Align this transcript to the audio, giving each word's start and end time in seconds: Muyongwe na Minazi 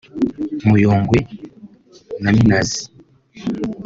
Muyongwe 0.67 1.19
na 2.21 2.29
Minazi 2.37 2.81